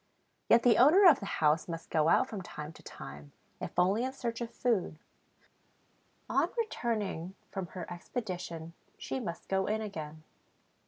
Yet 0.49 0.63
the 0.63 0.79
owner 0.79 1.05
of 1.07 1.19
the 1.19 1.27
house 1.27 1.67
must 1.67 1.91
go 1.91 2.09
out 2.09 2.27
from 2.27 2.41
time 2.41 2.73
to 2.73 2.81
time, 2.81 3.33
if 3.59 3.77
only 3.77 4.03
in 4.03 4.11
search 4.13 4.41
of 4.41 4.49
food; 4.49 4.97
on 6.27 6.49
returning 6.57 7.35
from 7.51 7.67
her 7.77 7.85
expedition, 7.87 8.73
she 8.97 9.19
must 9.19 9.47
go 9.47 9.67
in 9.67 9.79
again. 9.81 10.23